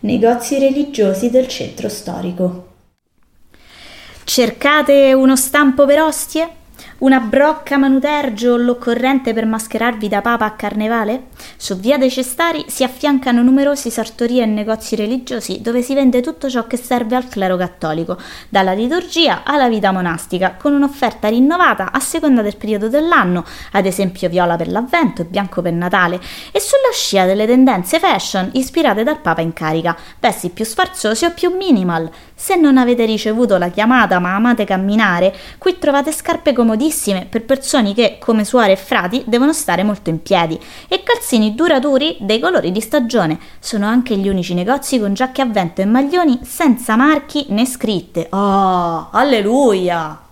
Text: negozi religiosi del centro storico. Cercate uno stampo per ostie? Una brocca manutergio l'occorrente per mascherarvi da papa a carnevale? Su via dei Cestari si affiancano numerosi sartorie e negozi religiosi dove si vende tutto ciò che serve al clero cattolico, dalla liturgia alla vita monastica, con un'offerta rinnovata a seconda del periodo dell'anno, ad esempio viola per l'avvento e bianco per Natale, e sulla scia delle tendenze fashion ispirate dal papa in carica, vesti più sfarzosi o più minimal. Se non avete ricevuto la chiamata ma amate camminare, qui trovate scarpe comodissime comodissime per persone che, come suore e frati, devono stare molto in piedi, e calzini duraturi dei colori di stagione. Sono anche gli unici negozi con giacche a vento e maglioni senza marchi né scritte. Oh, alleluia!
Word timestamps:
negozi 0.00 0.58
religiosi 0.58 1.30
del 1.30 1.48
centro 1.48 1.88
storico. 1.88 2.68
Cercate 4.24 5.12
uno 5.12 5.36
stampo 5.36 5.86
per 5.86 6.00
ostie? 6.00 6.48
Una 6.98 7.20
brocca 7.20 7.76
manutergio 7.76 8.56
l'occorrente 8.56 9.34
per 9.34 9.44
mascherarvi 9.44 10.08
da 10.08 10.22
papa 10.22 10.46
a 10.46 10.52
carnevale? 10.52 11.24
Su 11.58 11.76
via 11.76 11.98
dei 11.98 12.10
Cestari 12.10 12.64
si 12.68 12.84
affiancano 12.84 13.42
numerosi 13.42 13.90
sartorie 13.90 14.42
e 14.42 14.46
negozi 14.46 14.96
religiosi 14.96 15.60
dove 15.60 15.82
si 15.82 15.92
vende 15.92 16.22
tutto 16.22 16.48
ciò 16.48 16.66
che 16.66 16.78
serve 16.78 17.14
al 17.14 17.28
clero 17.28 17.58
cattolico, 17.58 18.16
dalla 18.48 18.72
liturgia 18.72 19.42
alla 19.44 19.68
vita 19.68 19.92
monastica, 19.92 20.54
con 20.58 20.72
un'offerta 20.72 21.28
rinnovata 21.28 21.92
a 21.92 22.00
seconda 22.00 22.40
del 22.40 22.56
periodo 22.56 22.88
dell'anno, 22.88 23.44
ad 23.72 23.84
esempio 23.84 24.30
viola 24.30 24.56
per 24.56 24.68
l'avvento 24.68 25.20
e 25.20 25.26
bianco 25.26 25.60
per 25.60 25.74
Natale, 25.74 26.18
e 26.50 26.60
sulla 26.60 26.92
scia 26.94 27.26
delle 27.26 27.44
tendenze 27.44 27.98
fashion 27.98 28.48
ispirate 28.54 29.04
dal 29.04 29.20
papa 29.20 29.42
in 29.42 29.52
carica, 29.52 29.94
vesti 30.18 30.48
più 30.48 30.64
sfarzosi 30.64 31.26
o 31.26 31.32
più 31.32 31.54
minimal. 31.54 32.08
Se 32.34 32.56
non 32.56 32.78
avete 32.78 33.04
ricevuto 33.04 33.58
la 33.58 33.68
chiamata 33.68 34.18
ma 34.18 34.34
amate 34.34 34.64
camminare, 34.64 35.34
qui 35.58 35.78
trovate 35.78 36.10
scarpe 36.10 36.54
comodissime 36.54 36.84
comodissime 36.86 37.26
per 37.28 37.44
persone 37.44 37.94
che, 37.94 38.18
come 38.20 38.44
suore 38.44 38.72
e 38.72 38.76
frati, 38.76 39.24
devono 39.26 39.52
stare 39.52 39.82
molto 39.82 40.10
in 40.10 40.22
piedi, 40.22 40.58
e 40.88 41.02
calzini 41.02 41.54
duraturi 41.54 42.16
dei 42.20 42.38
colori 42.38 42.72
di 42.72 42.80
stagione. 42.80 43.38
Sono 43.58 43.86
anche 43.86 44.16
gli 44.16 44.28
unici 44.28 44.54
negozi 44.54 44.98
con 44.98 45.14
giacche 45.14 45.42
a 45.42 45.46
vento 45.46 45.80
e 45.80 45.84
maglioni 45.84 46.40
senza 46.42 46.96
marchi 46.96 47.46
né 47.48 47.66
scritte. 47.66 48.28
Oh, 48.30 49.08
alleluia! 49.10 50.25